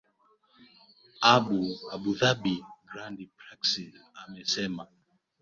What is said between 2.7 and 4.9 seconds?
grand prix amesema